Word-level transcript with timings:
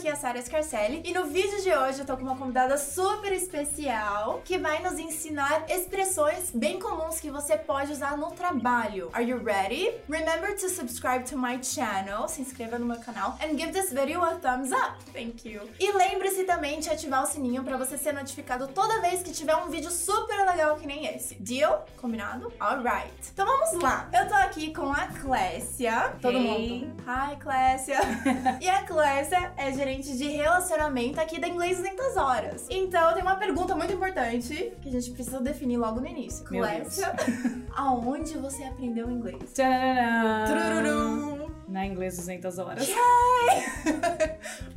aqui 0.00 0.08
é 0.08 0.12
a 0.12 0.16
Sara 0.16 0.40
Scarcelli 0.40 1.02
e 1.04 1.12
no 1.12 1.26
vídeo 1.26 1.60
de 1.62 1.70
hoje 1.74 1.98
eu 2.00 2.06
tô 2.06 2.16
com 2.16 2.22
uma 2.22 2.34
convidada 2.34 2.78
super 2.78 3.30
especial 3.34 4.40
que 4.46 4.56
vai 4.56 4.82
nos 4.82 4.98
ensinar 4.98 5.66
expressões 5.68 6.50
bem 6.54 6.78
comuns 6.78 7.20
que 7.20 7.30
você 7.30 7.54
pode 7.58 7.92
usar 7.92 8.16
no 8.16 8.30
trabalho. 8.30 9.10
Are 9.12 9.22
you 9.22 9.36
ready? 9.44 9.92
Remember 10.08 10.56
to 10.56 10.70
subscribe 10.70 11.24
to 11.24 11.36
my 11.36 11.62
channel, 11.62 12.26
se 12.28 12.40
inscreva 12.40 12.78
no 12.78 12.86
meu 12.86 12.98
canal 13.00 13.36
and 13.44 13.58
give 13.58 13.72
this 13.72 13.92
video 13.92 14.22
a 14.24 14.36
thumbs 14.36 14.72
up. 14.72 14.96
Thank 15.12 15.46
you. 15.46 15.68
E 15.78 15.92
lembre-se 15.92 16.44
também 16.44 16.80
de 16.80 16.88
ativar 16.88 17.22
o 17.22 17.26
sininho 17.26 17.62
para 17.62 17.76
você 17.76 17.98
ser 17.98 18.14
notificado 18.14 18.68
toda 18.68 19.02
vez 19.02 19.22
que 19.22 19.32
tiver 19.32 19.56
um 19.56 19.68
vídeo 19.68 19.90
super 19.90 20.46
legal 20.46 20.76
que 20.76 20.86
nem 20.86 21.04
esse. 21.14 21.34
Deal? 21.34 21.84
Combinado? 21.98 22.50
Alright. 22.58 23.12
Então 23.34 23.44
vamos 23.44 23.82
lá. 23.82 24.08
Eu 24.14 24.26
tô 24.26 24.34
aqui 24.34 24.72
com 24.72 24.90
a 24.90 25.08
Clécia. 25.08 26.14
Todo 26.22 26.38
Hey. 26.38 26.86
mundo. 26.86 27.02
Hi, 27.06 27.36
Clécia. 27.36 27.98
e 28.62 28.68
a 28.70 28.82
Clécia 28.84 29.52
é 29.58 29.70
gerente 29.72 29.89
de 29.98 30.28
relacionamento 30.28 31.20
aqui 31.20 31.40
da 31.40 31.48
Inglês 31.48 31.78
200 31.78 32.16
Horas. 32.16 32.66
Então 32.70 33.12
tem 33.12 33.22
uma 33.22 33.34
pergunta 33.34 33.74
muito 33.74 33.92
importante 33.92 34.72
que 34.80 34.88
a 34.88 34.92
gente 34.92 35.10
precisa 35.10 35.40
definir 35.40 35.78
logo 35.78 36.00
no 36.00 36.06
início. 36.06 36.44
Clécia, 36.44 37.12
aonde 37.74 38.38
você 38.38 38.62
aprendeu 38.62 39.10
inglês? 39.10 39.52
Tcharam! 39.52 40.46
Turururum. 40.46 41.50
Na 41.68 41.86
inglês 41.86 42.16
200 42.16 42.58
horas. 42.58 42.88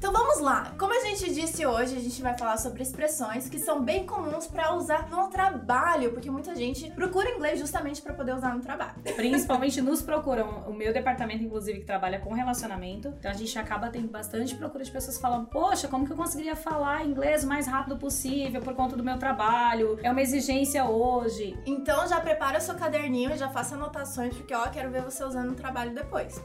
lá. 0.44 0.74
Como 0.78 0.94
a 0.94 1.06
gente 1.08 1.34
disse 1.34 1.66
hoje, 1.66 1.96
a 1.96 2.00
gente 2.02 2.22
vai 2.22 2.38
falar 2.38 2.58
sobre 2.58 2.84
expressões 2.84 3.50
que 3.50 3.58
são 3.58 3.82
bem 3.82 4.06
comuns 4.06 4.46
pra 4.46 4.76
usar 4.76 5.10
no 5.10 5.30
trabalho, 5.30 6.12
porque 6.12 6.30
muita 6.30 6.56
gente 6.56 6.92
procura 6.92 7.30
inglês 7.32 7.58
justamente 7.60 8.02
pra 8.02 8.14
poder 8.14 8.36
usar 8.36 8.54
no 8.54 8.62
trabalho. 8.62 8.96
Principalmente 9.16 9.82
nos 9.82 10.02
procuram. 10.02 10.64
O 10.68 10.74
meu 10.74 10.94
departamento, 10.94 11.44
inclusive, 11.44 11.80
que 11.80 11.86
trabalha 11.86 12.20
com 12.20 12.34
relacionamento. 12.34 13.08
Então 13.18 13.32
a 13.32 13.34
gente 13.34 13.58
acaba 13.58 13.90
tendo 13.90 14.10
bastante 14.10 14.56
procura 14.56 14.84
de 14.84 14.92
pessoas 14.92 15.18
falando: 15.18 15.48
Poxa, 15.48 15.88
como 15.88 16.06
que 16.06 16.12
eu 16.12 16.18
conseguiria 16.18 16.56
falar 16.56 17.06
inglês 17.06 17.44
o 17.44 17.48
mais 17.48 17.66
rápido 17.66 17.98
possível 17.98 18.62
por 18.62 18.76
conta 18.76 18.98
do 18.98 19.04
meu 19.04 19.18
trabalho? 19.18 19.98
É 20.04 20.12
uma 20.12 20.22
exigência 20.22 20.84
hoje. 20.86 21.58
Então 21.66 22.06
já 22.08 22.20
prepara 22.20 22.58
o 22.58 22.62
seu 22.62 22.76
caderninho 22.76 23.32
e 23.32 23.38
já 23.38 23.50
faça 23.50 23.76
anotações, 23.76 24.36
porque 24.36 24.54
ó, 24.54 24.68
quero 24.68 24.92
ver 24.92 25.02
você 25.02 25.24
usando 25.24 25.52
no 25.52 25.56
trabalho 25.56 25.94
depois. 25.94 26.42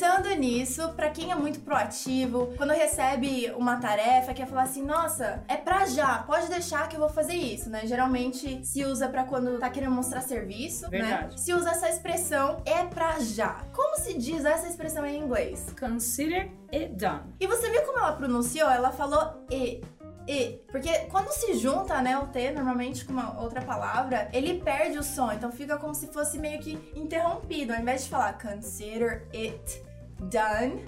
Pensando 0.00 0.34
nisso, 0.34 0.88
pra 0.94 1.10
quem 1.10 1.30
é 1.30 1.34
muito 1.34 1.60
proativo, 1.60 2.54
quando 2.56 2.70
recebe 2.70 3.52
uma 3.54 3.76
tarefa, 3.76 4.32
quer 4.32 4.46
falar 4.46 4.62
assim, 4.62 4.82
nossa, 4.82 5.44
é 5.46 5.58
pra 5.58 5.84
já, 5.84 6.22
pode 6.22 6.48
deixar 6.48 6.88
que 6.88 6.96
eu 6.96 7.00
vou 7.00 7.10
fazer 7.10 7.34
isso, 7.34 7.68
né? 7.68 7.82
Geralmente 7.84 8.64
se 8.64 8.82
usa 8.82 9.10
pra 9.10 9.24
quando 9.24 9.58
tá 9.58 9.68
querendo 9.68 9.92
mostrar 9.92 10.22
serviço, 10.22 10.84
né? 10.84 11.02
Verdade. 11.02 11.38
Se 11.38 11.52
usa 11.52 11.72
essa 11.72 11.90
expressão 11.90 12.62
é 12.64 12.82
pra 12.82 13.20
já. 13.20 13.62
Como 13.74 13.94
se 13.98 14.16
diz 14.16 14.42
essa 14.46 14.66
expressão 14.68 15.04
em 15.04 15.18
inglês? 15.18 15.66
Consider 15.78 16.50
it 16.72 16.94
done. 16.94 17.34
E 17.38 17.46
você 17.46 17.68
viu 17.68 17.82
como 17.82 17.98
ela 17.98 18.12
pronunciou? 18.14 18.70
Ela 18.70 18.92
falou 18.92 19.44
e. 19.50 19.82
E, 20.26 20.62
porque 20.70 20.90
quando 21.10 21.28
se 21.28 21.58
junta, 21.58 22.00
né, 22.00 22.16
o 22.16 22.26
T 22.28 22.52
normalmente 22.52 23.04
com 23.04 23.12
uma 23.12 23.38
outra 23.42 23.60
palavra, 23.60 24.30
ele 24.32 24.60
perde 24.60 24.96
o 24.96 25.02
som, 25.02 25.30
então 25.32 25.50
fica 25.50 25.76
como 25.76 25.94
se 25.94 26.06
fosse 26.06 26.38
meio 26.38 26.58
que 26.60 26.78
interrompido. 26.94 27.74
Ao 27.74 27.80
invés 27.80 28.04
de 28.04 28.10
falar 28.10 28.38
consider 28.38 29.26
it 29.34 29.89
done, 30.28 30.82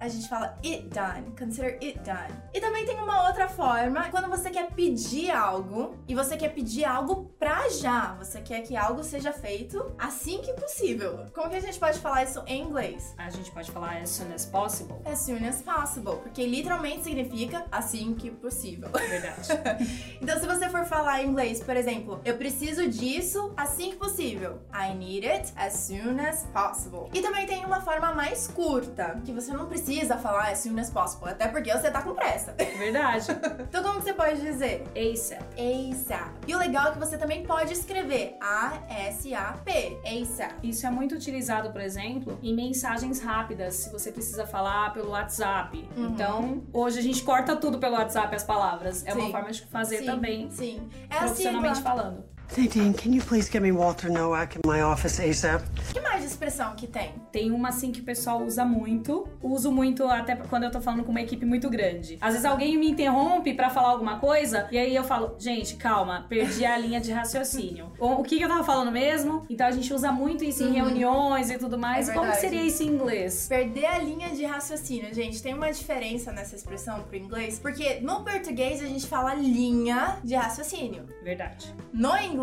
a 0.00 0.08
gente 0.08 0.28
fala 0.28 0.56
it 0.64 0.88
done, 0.88 1.34
consider 1.38 1.78
it 1.82 1.98
done. 2.00 2.32
E 2.54 2.60
também 2.60 2.84
tem 2.86 2.96
uma 2.98 3.26
outra 3.26 3.48
forma, 3.48 4.08
quando 4.10 4.28
você 4.28 4.50
quer 4.50 4.70
pedir 4.70 5.30
algo 5.30 5.96
e 6.06 6.14
você 6.14 6.36
quer 6.36 6.50
pedir 6.50 6.84
algo 6.84 7.32
pra 7.38 7.68
já, 7.68 8.14
você 8.14 8.40
quer 8.40 8.62
que 8.62 8.76
algo 8.76 9.02
seja 9.02 9.32
feito 9.32 9.92
assim 9.98 10.40
que 10.40 10.52
possível. 10.52 11.26
Como 11.34 11.50
que 11.50 11.56
a 11.56 11.60
gente 11.60 11.78
pode 11.78 11.98
falar 11.98 12.24
isso 12.24 12.42
em 12.46 12.62
inglês? 12.62 13.14
A 13.18 13.30
gente 13.30 13.50
pode 13.50 13.70
falar 13.70 13.96
as 13.98 14.10
soon 14.10 14.32
as 14.32 14.46
possible. 14.46 14.96
As 15.04 15.20
soon 15.20 15.44
as 15.46 15.60
possible, 15.62 16.16
porque 16.22 16.46
literalmente 16.46 17.04
significa 17.04 17.66
assim 17.70 18.14
que 18.14 18.30
possível. 18.30 18.88
Verdade. 18.90 19.48
Então, 20.20 20.38
se 20.38 20.46
você 20.46 20.68
for 20.68 20.84
falar 20.84 21.22
em 21.22 21.28
inglês, 21.28 21.62
por 21.62 21.76
exemplo, 21.76 22.20
eu 22.24 22.36
preciso 22.36 22.88
disso 22.88 23.52
assim 23.56 23.90
que 23.90 23.96
possível. 23.96 24.60
I 24.72 24.94
need 24.94 25.26
it 25.26 25.52
as 25.56 25.72
soon 25.74 26.18
as 26.20 26.44
possible. 26.52 27.08
E 27.14 27.22
também 27.22 27.46
tem 27.46 27.64
uma 27.64 27.80
forma 27.80 28.12
mais 28.12 28.46
curta, 28.48 29.20
que 29.24 29.32
você 29.32 29.52
não 29.52 29.66
precisa 29.66 29.87
falar 30.20 30.50
as 30.50 30.58
soon 30.58 30.78
as 30.78 30.90
possible, 30.90 31.28
até 31.30 31.48
porque 31.48 31.72
você 31.72 31.90
tá 31.90 32.02
com 32.02 32.14
pressa. 32.14 32.54
Verdade. 32.78 33.26
Então, 33.68 33.82
como 33.82 33.98
que 33.98 34.04
você 34.04 34.14
pode 34.14 34.40
dizer? 34.40 34.84
ASAP. 34.96 35.42
ASAP. 35.58 36.30
E 36.46 36.54
o 36.54 36.58
legal 36.58 36.88
é 36.88 36.92
que 36.92 36.98
você 36.98 37.18
também 37.18 37.44
pode 37.44 37.72
escrever 37.72 38.36
A-S-A-P. 38.40 39.98
ASAP. 40.04 40.54
Isso 40.62 40.86
é 40.86 40.90
muito 40.90 41.14
utilizado, 41.14 41.70
por 41.70 41.80
exemplo, 41.80 42.38
em 42.42 42.54
mensagens 42.54 43.20
rápidas, 43.20 43.74
se 43.74 43.90
você 43.90 44.10
precisa 44.10 44.46
falar 44.46 44.92
pelo 44.94 45.10
WhatsApp. 45.10 45.86
Uhum. 45.96 46.06
Então, 46.06 46.62
hoje 46.72 46.98
a 46.98 47.02
gente 47.02 47.22
corta 47.22 47.56
tudo 47.56 47.78
pelo 47.78 47.94
WhatsApp 47.94 48.34
as 48.34 48.44
palavras. 48.44 49.04
É 49.06 49.12
Sim. 49.12 49.20
uma 49.20 49.30
forma 49.30 49.50
de 49.50 49.62
fazer 49.66 49.98
Sim, 49.98 50.06
também, 50.06 50.50
Sim. 50.50 50.88
É 51.10 51.16
a 51.16 51.18
profissionalmente 51.18 51.76
sigla. 51.76 51.90
falando. 51.90 52.37
Nadine, 52.56 52.92
can 52.92 53.12
you 53.12 53.22
please 53.22 53.48
get 53.48 53.62
me 53.62 53.70
Walter 53.70 54.10
Nowak 54.10 54.56
in 54.56 54.60
my 54.66 54.82
office 54.82 55.20
ASAP? 55.20 55.62
Que 55.92 56.00
mais 56.00 56.22
de 56.22 56.26
expressão 56.26 56.74
que 56.74 56.86
tem? 56.86 57.12
Tem 57.30 57.52
uma 57.52 57.68
assim 57.68 57.92
que 57.92 58.00
o 58.00 58.04
pessoal 58.04 58.42
usa 58.42 58.64
muito. 58.64 59.28
Uso 59.40 59.70
muito 59.70 60.04
até 60.04 60.34
quando 60.34 60.64
eu 60.64 60.70
tô 60.70 60.80
falando 60.80 61.04
com 61.04 61.10
uma 61.10 61.20
equipe 61.20 61.46
muito 61.46 61.70
grande. 61.70 62.18
Às 62.20 62.32
vezes 62.32 62.44
alguém 62.44 62.76
me 62.76 62.90
interrompe 62.90 63.54
pra 63.54 63.70
falar 63.70 63.90
alguma 63.90 64.18
coisa 64.18 64.66
e 64.72 64.78
aí 64.78 64.94
eu 64.94 65.04
falo, 65.04 65.36
gente, 65.38 65.76
calma, 65.76 66.26
perdi 66.28 66.64
a 66.64 66.76
linha 66.76 67.00
de 67.00 67.12
raciocínio. 67.12 67.92
O 68.18 68.22
que, 68.22 68.36
que 68.38 68.42
eu 68.42 68.48
tava 68.48 68.64
falando 68.64 68.90
mesmo? 68.90 69.44
Então 69.48 69.66
a 69.66 69.70
gente 69.70 69.92
usa 69.92 70.10
muito 70.10 70.44
isso 70.44 70.62
em 70.64 70.72
reuniões 70.72 71.50
e 71.50 71.58
tudo 71.58 71.78
mais. 71.78 72.08
É 72.08 72.14
Como 72.14 72.32
seria 72.34 72.62
isso 72.62 72.82
em 72.82 72.86
inglês? 72.86 73.46
Perder 73.48 73.86
a 73.86 73.98
linha 73.98 74.30
de 74.30 74.44
raciocínio, 74.44 75.14
gente, 75.14 75.42
tem 75.42 75.54
uma 75.54 75.70
diferença 75.70 76.32
nessa 76.32 76.56
expressão 76.56 77.02
pro 77.02 77.16
inglês, 77.16 77.58
porque 77.58 78.00
no 78.00 78.24
português 78.24 78.82
a 78.82 78.86
gente 78.86 79.06
fala 79.06 79.34
linha 79.34 80.18
de 80.24 80.34
raciocínio. 80.34 81.06
Verdade. 81.22 81.72
No 81.92 82.16
inglês, 82.18 82.37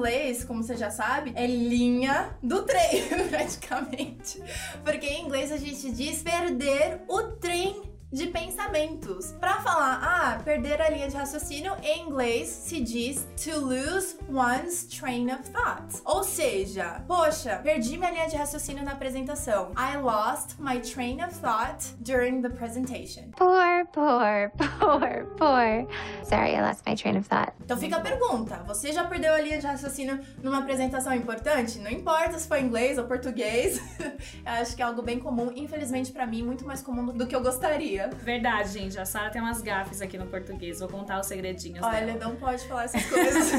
como 0.46 0.64
você 0.64 0.76
já 0.76 0.90
sabe, 0.90 1.32
é 1.36 1.48
linha 1.48 2.36
do 2.42 2.64
trem, 2.64 3.08
praticamente. 3.30 4.42
Porque 4.84 5.06
em 5.06 5.26
inglês 5.26 5.52
a 5.52 5.58
gente 5.58 5.92
diz 5.92 6.22
perder 6.22 7.02
o 7.08 7.24
trem 7.24 7.95
de 8.12 8.28
pensamentos. 8.28 9.34
Pra 9.40 9.56
falar, 9.62 10.00
ah, 10.02 10.40
perder 10.44 10.82
a 10.82 10.90
linha 10.90 11.08
de 11.08 11.16
raciocínio, 11.16 11.76
em 11.84 12.08
inglês 12.08 12.48
se 12.48 12.80
diz 12.80 13.28
to 13.44 13.60
lose 13.60 14.18
one's 14.32 14.86
train 14.86 15.32
of 15.32 15.44
thought. 15.50 16.02
Ou 16.06 16.24
seja, 16.24 17.04
poxa, 17.08 17.60
perdi 17.64 17.98
minha 17.98 18.12
linha 18.12 18.28
de 18.28 18.36
raciocínio 18.36 18.84
na 18.84 18.94
apresentação. 18.94 19.72
I 19.78 19.98
lost 19.98 20.58
my 20.60 20.80
train 20.80 21.22
of 21.24 21.34
thought 21.40 21.94
during 22.00 22.42
the 22.42 22.50
presentation. 22.50 23.32
Poor, 23.36 23.86
poor, 23.92 24.52
poor, 24.80 25.26
poor. 25.38 25.88
Sorry, 26.24 26.56
I 26.56 26.62
lost 26.62 26.84
my 26.88 26.96
train 26.96 27.18
of 27.18 27.28
thought. 27.28 27.54
Então 27.64 27.78
fica 27.78 27.98
a 27.98 28.02
pergunta: 28.02 28.64
você 28.66 28.92
já 28.94 29.04
perdeu 29.04 29.34
a 29.34 29.42
linha 29.42 29.60
de 29.60 29.68
raciocínio 29.68 30.20
numa 30.42 30.60
apresentação 30.60 31.14
importante? 31.14 31.80
Não 31.80 31.92
importa 31.92 32.40
se 32.40 32.48
foi 32.48 32.62
inglês 32.62 32.98
ou 32.98 33.06
português. 33.06 33.82
eu 34.00 34.52
acho 34.62 34.76
que 34.76 34.82
é 34.82 34.86
algo 34.86 35.02
bem 35.02 35.20
comum, 35.20 35.52
infelizmente 35.56 36.12
pra 36.12 36.26
mim, 36.26 36.44
muito 36.44 36.66
mais 36.66 36.82
comum 36.82 37.08
do 37.08 37.28
que 37.28 37.36
eu 37.36 37.42
gostaria. 37.42 38.05
Verdade, 38.08 38.70
gente. 38.70 39.00
A 39.00 39.06
Sara 39.06 39.30
tem 39.30 39.42
umas 39.42 39.62
gafes 39.62 40.02
aqui 40.02 40.18
no 40.18 40.26
português. 40.28 40.80
Vou 40.80 40.90
contar 40.90 41.20
os 41.20 41.28
segredinhos 41.28 41.84
Olha, 41.84 42.06
dela. 42.06 42.20
não 42.20 42.36
pode 42.36 42.68
falar 42.68 42.86
essas 42.86 43.06
coisas. 43.06 43.52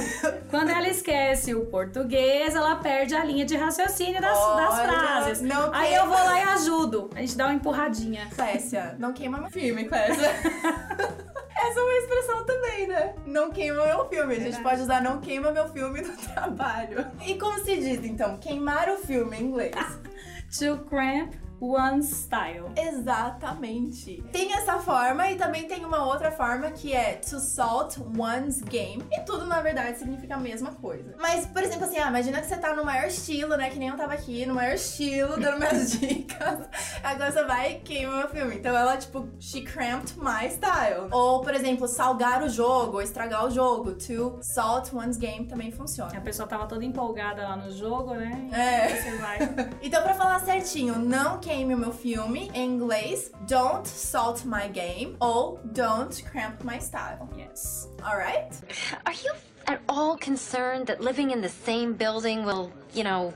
Quando 0.50 0.70
ela 0.70 0.88
esquece 0.88 1.54
o 1.54 1.66
português, 1.66 2.54
ela 2.54 2.76
perde 2.76 3.14
a 3.14 3.24
linha 3.24 3.44
de 3.44 3.56
raciocínio 3.56 4.20
das, 4.20 4.38
das 4.38 4.74
Olha, 4.78 4.88
frases. 4.88 5.40
não 5.42 5.72
Aí 5.72 5.88
queima. 5.90 6.04
eu 6.04 6.08
vou 6.08 6.16
lá 6.24 6.38
e 6.38 6.42
ajudo. 6.42 7.10
A 7.14 7.20
gente 7.20 7.36
dá 7.36 7.46
uma 7.46 7.54
empurradinha. 7.54 8.28
Clécia, 8.34 8.94
não 8.98 9.12
queima 9.12 9.38
meu 9.38 9.50
filme, 9.50 9.84
Clécia. 9.84 10.30
Essa 11.58 11.80
é 11.80 11.82
uma 11.82 11.92
expressão 11.94 12.44
também, 12.44 12.86
né? 12.86 13.14
Não 13.24 13.50
queima 13.50 13.84
meu 13.84 14.08
filme. 14.08 14.32
A 14.34 14.36
gente 14.36 14.42
Verdade. 14.52 14.62
pode 14.62 14.82
usar 14.82 15.00
não 15.02 15.20
queima 15.20 15.50
meu 15.50 15.66
filme 15.68 16.02
no 16.02 16.16
trabalho. 16.16 17.06
E 17.26 17.34
como 17.38 17.58
se 17.60 17.76
diz, 17.76 18.04
então? 18.04 18.36
Queimar 18.36 18.88
o 18.90 18.98
filme 18.98 19.36
em 19.38 19.42
inglês. 19.44 19.74
To 20.58 20.78
cramp 20.88 21.34
one's 21.60 22.08
style. 22.10 22.70
Exatamente. 22.76 24.22
Tem 24.32 24.52
essa 24.52 24.78
forma 24.78 25.30
e 25.30 25.36
também 25.36 25.66
tem 25.66 25.84
uma 25.84 26.04
outra 26.04 26.30
forma 26.30 26.70
que 26.70 26.92
é 26.92 27.14
to 27.14 27.38
salt 27.38 27.96
one's 28.16 28.60
game. 28.62 29.02
E 29.12 29.20
tudo, 29.20 29.46
na 29.46 29.60
verdade, 29.60 29.98
significa 29.98 30.34
a 30.34 30.38
mesma 30.38 30.72
coisa. 30.72 31.14
Mas, 31.18 31.46
por 31.46 31.62
exemplo, 31.62 31.84
assim, 31.84 31.98
ah, 31.98 32.08
imagina 32.08 32.40
que 32.40 32.46
você 32.46 32.56
tá 32.56 32.74
no 32.74 32.84
maior 32.84 33.06
estilo, 33.06 33.56
né? 33.56 33.70
Que 33.70 33.78
nem 33.78 33.88
eu 33.88 33.96
tava 33.96 34.14
aqui, 34.14 34.44
no 34.46 34.54
maior 34.54 34.74
estilo, 34.74 35.36
dando 35.40 35.58
minhas 35.58 35.92
dicas. 35.92 36.68
Agora 37.02 37.32
você 37.32 37.44
vai 37.44 37.72
e 37.72 37.78
queima 37.80 38.16
meu 38.16 38.28
filme. 38.28 38.56
Então 38.56 38.76
ela, 38.76 38.96
tipo, 38.96 39.28
she 39.38 39.62
cramped 39.62 40.14
my 40.18 40.48
style. 40.50 41.08
Ou, 41.10 41.40
por 41.40 41.54
exemplo, 41.54 41.88
salgar 41.88 42.42
o 42.42 42.48
jogo, 42.48 43.00
estragar 43.00 43.44
o 43.44 43.50
jogo. 43.50 43.94
To 43.94 44.38
salt 44.42 44.92
one's 44.94 45.16
game 45.16 45.46
também 45.46 45.70
funciona. 45.70 46.16
A 46.16 46.20
pessoa 46.20 46.48
tava 46.48 46.66
toda 46.66 46.84
empolgada 46.84 47.42
lá 47.42 47.56
no 47.56 47.70
jogo, 47.70 48.14
né? 48.14 48.48
E 48.50 48.54
É. 48.54 48.88
Você 48.88 49.16
vai. 49.18 49.36
Então, 49.82 50.02
pra 50.02 50.14
falar 50.14 50.40
certinho, 50.40 50.98
não 50.98 51.38
queime 51.46 51.74
o 51.74 51.78
meu 51.78 51.92
filme, 51.92 52.50
em 52.52 52.74
inglês, 52.74 53.30
don't 53.46 53.86
salt 53.86 54.44
my 54.44 54.68
game 54.68 55.16
ou 55.20 55.60
don't 55.66 56.24
cramp 56.24 56.64
my 56.64 56.80
style. 56.80 57.28
Yes. 57.36 57.88
Alright? 58.02 58.52
Are 59.04 59.14
you 59.14 59.32
at 59.68 59.80
all 59.88 60.16
concerned 60.16 60.88
that 60.88 61.00
living 61.00 61.30
in 61.30 61.40
the 61.40 61.48
same 61.48 61.92
building 61.92 62.44
will, 62.44 62.72
you 62.92 63.04
know, 63.04 63.32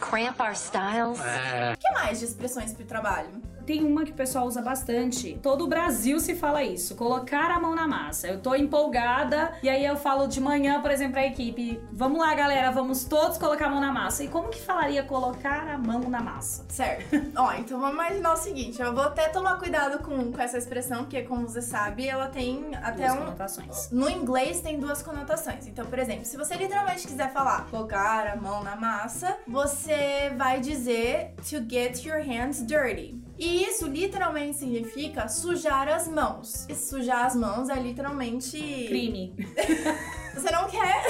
cramp 0.00 0.40
our 0.40 0.56
styles? 0.56 1.20
O 1.20 1.76
que 1.78 1.92
mais 1.94 2.18
de 2.18 2.24
expressões 2.24 2.72
pro 2.72 2.84
trabalho? 2.84 3.28
Tem 3.66 3.84
uma 3.84 4.04
que 4.04 4.12
o 4.12 4.14
pessoal 4.14 4.46
usa 4.46 4.62
bastante. 4.62 5.38
Todo 5.42 5.64
o 5.64 5.66
Brasil 5.66 6.20
se 6.20 6.34
fala 6.34 6.62
isso. 6.62 6.94
Colocar 6.94 7.50
a 7.50 7.58
mão 7.60 7.74
na 7.74 7.86
massa. 7.88 8.28
Eu 8.28 8.40
tô 8.40 8.54
empolgada 8.54 9.54
e 9.62 9.68
aí 9.68 9.84
eu 9.84 9.96
falo 9.96 10.26
de 10.28 10.40
manhã, 10.40 10.80
por 10.80 10.90
exemplo, 10.90 11.14
pra 11.14 11.26
equipe: 11.26 11.80
vamos 11.92 12.18
lá, 12.20 12.34
galera, 12.34 12.70
vamos 12.70 13.04
todos 13.04 13.36
colocar 13.38 13.66
a 13.66 13.70
mão 13.70 13.80
na 13.80 13.92
massa. 13.92 14.22
E 14.22 14.28
como 14.28 14.48
que 14.48 14.60
falaria 14.60 15.02
colocar 15.02 15.66
a 15.68 15.76
mão 15.76 16.00
na 16.08 16.20
massa? 16.20 16.64
Certo. 16.68 17.16
Ó, 17.36 17.52
então 17.54 17.80
vamos 17.80 17.94
imaginar 17.94 18.32
o 18.32 18.36
seguinte: 18.36 18.80
eu 18.80 18.94
vou 18.94 19.04
até 19.04 19.28
tomar 19.28 19.58
cuidado 19.58 19.98
com, 20.02 20.30
com 20.32 20.40
essa 20.40 20.58
expressão, 20.58 20.98
porque, 20.98 21.22
como 21.22 21.48
você 21.48 21.60
sabe, 21.62 22.06
ela 22.06 22.28
tem 22.28 22.74
até 22.76 23.06
Duas 23.08 23.14
um. 23.14 23.18
conotações. 23.24 23.90
No 23.90 24.08
inglês 24.08 24.60
tem 24.60 24.78
duas 24.78 25.02
conotações. 25.02 25.66
Então, 25.66 25.86
por 25.86 25.98
exemplo, 25.98 26.24
se 26.24 26.36
você 26.36 26.54
literalmente 26.54 27.06
quiser 27.06 27.32
falar 27.32 27.66
colocar 27.70 28.28
a 28.28 28.36
mão 28.36 28.62
na 28.62 28.76
massa, 28.76 29.36
você 29.46 30.32
vai 30.36 30.60
dizer 30.60 31.34
to 31.48 31.56
get 31.68 32.04
your 32.04 32.22
hands 32.22 32.64
dirty. 32.64 33.20
E 33.38 33.64
isso 33.64 33.86
literalmente 33.86 34.56
significa 34.58 35.28
sujar 35.28 35.88
as 35.88 36.08
mãos. 36.08 36.66
E 36.68 36.74
sujar 36.74 37.26
as 37.26 37.36
mãos 37.36 37.68
é 37.68 37.74
literalmente. 37.74 38.58
Crime. 38.88 39.34
Você 40.34 40.50
não 40.50 40.68
quer 40.68 41.05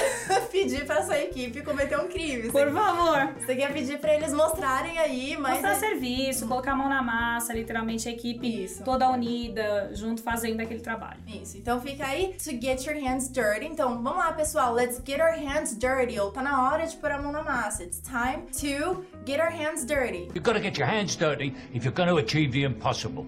pedir 0.62 0.86
pra 0.86 1.02
sua 1.02 1.18
equipe 1.18 1.62
cometer 1.62 1.98
um 1.98 2.08
crime. 2.08 2.50
Por 2.50 2.66
Você, 2.66 2.72
favor. 2.72 3.34
você 3.38 3.56
quer 3.56 3.72
pedir 3.72 3.98
pra 3.98 4.14
eles 4.14 4.32
mostrarem 4.32 4.98
aí, 4.98 5.36
mas. 5.38 5.52
Mostrar 5.54 5.72
é- 5.72 5.74
serviço, 5.74 6.46
colocar 6.46 6.72
a 6.72 6.76
mão 6.76 6.88
na 6.88 7.02
massa, 7.02 7.52
literalmente 7.52 8.08
a 8.08 8.12
equipe 8.12 8.64
Isso. 8.64 8.82
toda 8.84 9.08
unida, 9.10 9.90
junto 9.94 10.22
fazendo 10.22 10.60
aquele 10.60 10.80
trabalho. 10.80 11.20
Isso, 11.26 11.56
então 11.58 11.80
fica 11.80 12.06
aí 12.06 12.34
to 12.42 12.50
get 12.60 12.84
your 12.86 12.96
hands 13.02 13.28
dirty. 13.30 13.66
Então 13.66 14.02
vamos 14.02 14.18
lá, 14.18 14.32
pessoal, 14.32 14.72
let's 14.72 15.00
get 15.06 15.20
our 15.20 15.36
hands 15.38 15.76
dirty. 15.76 16.18
Ou 16.18 16.30
tá 16.30 16.42
na 16.42 16.68
hora 16.68 16.86
de 16.86 16.96
pôr 16.96 17.10
a 17.10 17.18
mão 17.20 17.32
na 17.32 17.42
massa. 17.42 17.84
It's 17.84 18.00
time 18.00 18.44
to 18.60 19.04
get 19.26 19.40
our 19.40 19.50
hands 19.50 19.84
dirty. 19.84 20.28
You've 20.34 20.42
got 20.42 20.54
to 20.54 20.60
get 20.60 20.78
your 20.78 20.88
hands 20.88 21.16
dirty 21.16 21.54
if 21.74 21.84
you're 21.84 21.94
going 21.94 22.08
to 22.08 22.16
achieve 22.16 22.52
the 22.52 22.62
impossible. 22.64 23.26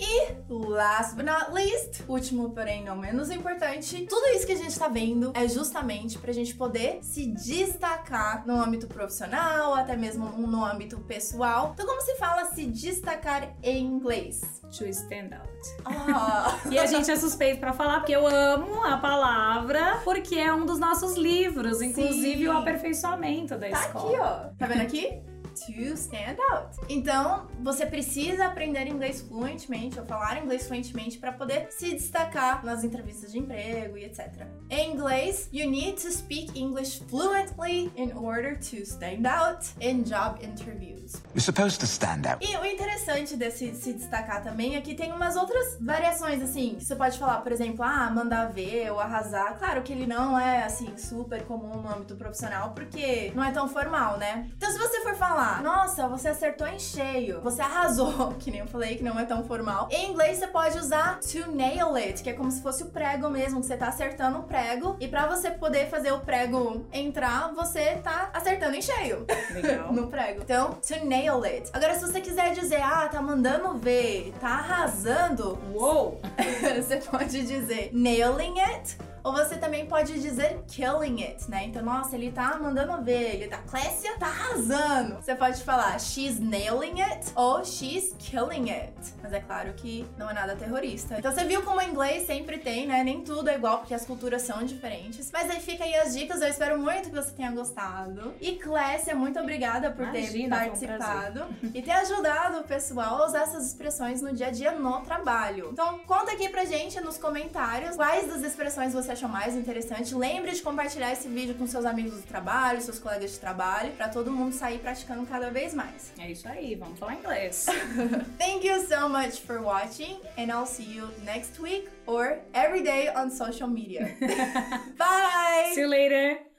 E 0.00 0.34
last 0.48 1.14
but 1.16 1.24
not 1.24 1.52
least, 1.52 2.02
último, 2.08 2.50
porém 2.50 2.84
não 2.84 2.96
menos 2.96 3.30
importante, 3.30 4.06
tudo 4.08 4.26
isso 4.28 4.46
que 4.46 4.52
a 4.52 4.56
gente 4.56 4.78
tá 4.78 4.88
vendo 4.88 5.32
é 5.34 5.46
justamente 5.48 6.18
pra 6.18 6.32
gente 6.32 6.54
poder 6.54 6.98
se 7.02 7.26
destacar 7.26 8.46
no 8.46 8.60
âmbito 8.60 8.86
profissional, 8.86 9.74
até 9.74 9.96
mesmo 9.96 10.26
no 10.30 10.64
âmbito 10.64 10.98
pessoal. 11.00 11.70
Então, 11.74 11.86
como 11.86 12.00
se 12.02 12.14
fala 12.16 12.44
se 12.46 12.66
destacar 12.66 13.54
em 13.62 13.84
inglês? 13.84 14.40
To 14.78 14.84
stand 14.86 15.30
out. 15.36 15.68
Ah, 15.84 16.58
E 16.70 16.78
a 16.78 16.86
gente 16.86 17.08
é 17.10 17.16
suspeito 17.16 17.60
pra 17.60 17.72
falar, 17.72 18.00
porque 18.00 18.14
eu 18.14 18.26
amo 18.26 18.82
a 18.84 18.96
palavra, 18.96 20.00
porque 20.04 20.34
é 20.36 20.52
um 20.52 20.66
dos 20.66 20.78
nossos 20.80 21.14
livros, 21.16 21.80
inclusive 21.80 22.38
Sim. 22.40 22.48
o 22.48 22.52
aperfeiçoamento 22.58 23.56
da 23.56 23.68
Tá 23.70 23.80
escola. 23.80 24.08
aqui, 24.08 24.18
ó. 24.20 24.56
Tá 24.58 24.66
vendo 24.66 24.82
aqui? 24.82 25.22
To 25.54 25.94
stand 25.94 26.36
out. 26.52 26.76
Então, 26.88 27.46
você 27.60 27.86
precisa 27.86 28.46
aprender 28.46 28.88
inglês 28.88 29.20
fluentemente 29.20 29.98
ou 30.00 30.04
falar 30.04 30.42
inglês 30.42 30.66
fluentemente 30.66 31.16
para 31.16 31.32
poder 31.32 31.68
se 31.70 31.94
destacar 31.94 32.64
nas 32.64 32.82
entrevistas 32.82 33.30
de 33.30 33.38
emprego 33.38 33.96
e 33.96 34.04
etc. 34.04 34.46
Em 34.68 34.92
inglês, 34.92 35.48
you 35.52 35.70
need 35.70 36.02
to 36.02 36.10
speak 36.10 36.58
English 36.58 37.00
fluently 37.08 37.92
in 37.96 38.12
order 38.16 38.58
to 38.58 38.78
stand 38.82 39.26
out 39.26 39.64
in 39.80 40.02
job 40.02 40.44
interviews. 40.44 41.12
You're 41.34 41.40
supposed 41.40 41.78
to 41.80 41.86
stand 41.86 42.26
out. 42.26 42.44
E 42.44 42.56
o 42.56 42.64
interessante 42.64 43.36
desse 43.36 43.74
se 43.76 43.92
destacar 43.92 44.42
também 44.42 44.74
é 44.74 44.80
que 44.80 44.94
tem 44.94 45.12
umas 45.12 45.36
outras 45.36 45.78
variações, 45.80 46.42
assim, 46.42 46.74
que 46.76 46.84
você 46.84 46.96
pode 46.96 47.16
falar, 47.16 47.42
por 47.42 47.52
exemplo, 47.52 47.84
ah, 47.84 48.10
mandar 48.10 48.46
ver 48.52 48.90
ou 48.90 48.98
arrasar. 48.98 49.56
Claro 49.56 49.82
que 49.82 49.92
ele 49.92 50.06
não 50.06 50.38
é, 50.38 50.64
assim, 50.64 50.96
super 50.96 51.44
comum 51.44 51.80
no 51.80 51.88
âmbito 51.88 52.16
profissional, 52.16 52.72
porque 52.72 53.30
não 53.36 53.44
é 53.44 53.52
tão 53.52 53.68
formal, 53.68 54.18
né? 54.18 54.50
Então, 54.56 54.70
se 54.70 54.78
você 54.78 55.00
for 55.02 55.14
falar, 55.14 55.43
nossa, 55.62 56.08
você 56.08 56.28
acertou 56.28 56.66
em 56.66 56.78
cheio, 56.78 57.40
você 57.40 57.62
arrasou, 57.62 58.34
que 58.38 58.50
nem 58.50 58.60
eu 58.60 58.66
falei, 58.66 58.96
que 58.96 59.02
não 59.04 59.18
é 59.18 59.24
tão 59.24 59.44
formal. 59.44 59.88
Em 59.90 60.10
inglês, 60.10 60.38
você 60.38 60.46
pode 60.46 60.78
usar 60.78 61.18
to 61.20 61.50
nail 61.50 61.94
it, 61.96 62.22
que 62.22 62.30
é 62.30 62.32
como 62.32 62.50
se 62.50 62.62
fosse 62.62 62.82
o 62.82 62.86
prego 62.86 63.28
mesmo, 63.28 63.60
que 63.60 63.66
você 63.66 63.76
tá 63.76 63.88
acertando 63.88 64.38
o 64.38 64.42
prego. 64.44 64.96
E 65.00 65.08
pra 65.08 65.26
você 65.26 65.50
poder 65.50 65.88
fazer 65.88 66.12
o 66.12 66.20
prego 66.20 66.86
entrar, 66.92 67.52
você 67.54 67.96
tá 67.96 68.30
acertando 68.32 68.76
em 68.76 68.82
cheio 68.82 69.26
Legal. 69.54 69.92
no 69.92 70.06
prego. 70.08 70.42
Então, 70.42 70.72
to 70.74 71.04
nail 71.04 71.42
it. 71.44 71.70
Agora, 71.72 71.94
se 71.94 72.00
você 72.00 72.20
quiser 72.20 72.52
dizer, 72.54 72.82
ah, 72.82 73.08
tá 73.08 73.20
mandando 73.20 73.74
ver, 73.78 74.32
tá 74.40 74.48
arrasando, 74.48 75.58
Uou! 75.72 76.20
você 76.76 76.96
pode 76.96 77.42
dizer 77.46 77.90
nailing 77.92 78.60
it. 78.60 78.96
Ou 79.24 79.32
você 79.32 79.56
também 79.56 79.86
pode 79.86 80.20
dizer 80.20 80.62
killing 80.68 81.22
it, 81.22 81.50
né? 81.50 81.64
Então, 81.64 81.82
nossa, 81.82 82.14
ele 82.14 82.30
tá 82.30 82.58
mandando 82.60 83.02
ver, 83.02 83.36
ele 83.36 83.48
tá 83.48 83.56
Clécia, 83.58 84.18
tá 84.18 84.26
arrasando. 84.26 85.16
Você 85.16 85.34
pode 85.34 85.62
falar 85.64 85.98
she's 85.98 86.38
nailing 86.38 87.00
it 87.00 87.32
ou 87.34 87.64
she's 87.64 88.14
killing 88.18 88.70
it. 88.70 88.92
Mas 89.22 89.32
é 89.32 89.40
claro 89.40 89.72
que 89.72 90.06
não 90.18 90.28
é 90.28 90.34
nada 90.34 90.54
terrorista. 90.54 91.16
Então 91.18 91.32
você 91.32 91.42
viu 91.44 91.62
como 91.62 91.78
o 91.78 91.82
inglês 91.82 92.26
sempre 92.26 92.58
tem, 92.58 92.86
né? 92.86 93.02
Nem 93.02 93.22
tudo 93.22 93.48
é 93.48 93.54
igual 93.54 93.78
porque 93.78 93.94
as 93.94 94.04
culturas 94.04 94.42
são 94.42 94.62
diferentes. 94.62 95.30
Mas 95.32 95.50
aí 95.50 95.60
fica 95.60 95.84
aí 95.84 95.94
as 95.96 96.14
dicas, 96.14 96.42
eu 96.42 96.48
espero 96.48 96.78
muito 96.78 97.08
que 97.08 97.16
você 97.16 97.30
tenha 97.30 97.50
gostado. 97.50 98.34
E 98.42 98.56
Clécia, 98.56 99.14
muito 99.14 99.40
obrigada 99.40 99.90
por 99.90 100.06
ter 100.10 100.18
Imagina, 100.18 100.56
um 100.56 100.58
participado 100.58 101.46
e 101.72 101.80
ter 101.80 101.92
ajudado 101.92 102.58
o 102.58 102.64
pessoal 102.64 103.22
a 103.22 103.26
usar 103.26 103.44
essas 103.44 103.68
expressões 103.68 104.20
no 104.20 104.34
dia 104.34 104.48
a 104.48 104.50
dia 104.50 104.72
no 104.72 105.00
trabalho. 105.00 105.70
Então, 105.72 106.00
conta 106.00 106.32
aqui 106.32 106.50
pra 106.50 106.66
gente 106.66 107.00
nos 107.00 107.16
comentários 107.16 107.96
quais 107.96 108.28
das 108.28 108.42
expressões 108.42 108.92
você 108.92 109.13
achou 109.14 109.28
mais 109.28 109.56
interessante. 109.56 110.14
Lembre 110.14 110.52
de 110.52 110.62
compartilhar 110.62 111.12
esse 111.12 111.26
vídeo 111.28 111.54
com 111.54 111.66
seus 111.66 111.84
amigos 111.84 112.14
do 112.14 112.22
trabalho, 112.22 112.80
seus 112.80 112.98
colegas 112.98 113.32
de 113.32 113.38
trabalho, 113.38 113.92
pra 113.92 114.08
todo 114.08 114.30
mundo 114.30 114.52
sair 114.52 114.78
praticando 114.78 115.24
cada 115.26 115.50
vez 115.50 115.72
mais. 115.72 116.12
É 116.18 116.30
isso 116.30 116.46
aí, 116.48 116.74
vamos 116.74 116.98
falar 116.98 117.14
inglês. 117.14 117.66
Thank 118.38 118.66
you 118.66 118.86
so 118.86 119.08
much 119.08 119.40
for 119.40 119.60
watching, 119.60 120.18
and 120.36 120.50
I'll 120.50 120.66
see 120.66 120.84
you 120.84 121.08
next 121.24 121.60
week 121.60 121.88
or 122.06 122.38
every 122.52 122.82
day 122.82 123.08
on 123.14 123.30
social 123.30 123.68
media. 123.68 124.16
Bye! 124.98 125.72
See 125.74 125.80
you 125.80 125.88
later! 125.88 126.53